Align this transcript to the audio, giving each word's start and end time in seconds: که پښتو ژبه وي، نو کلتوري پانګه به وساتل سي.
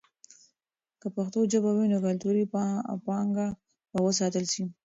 که 1.01 1.07
پښتو 1.15 1.39
ژبه 1.51 1.71
وي، 1.75 1.85
نو 1.93 1.97
کلتوري 2.05 2.43
پانګه 3.05 3.47
به 3.91 3.97
وساتل 4.07 4.45
سي. 4.53 4.63